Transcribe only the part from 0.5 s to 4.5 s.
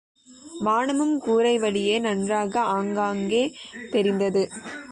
வானமும் கூரை வழியே நன்றாக ஆங்காங்கே தெரிந்தது.